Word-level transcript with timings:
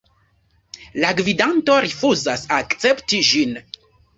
La 1.03 1.11
gvidanto 1.19 1.77
rifuzas 1.87 2.49
akcepti 2.59 3.21
ĝin. 3.31 3.57